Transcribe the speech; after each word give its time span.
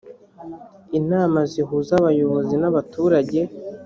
inama 0.99 1.39
zihuza 1.51 1.91
abayobozi 1.99 2.55
n’abaturage 2.61 3.39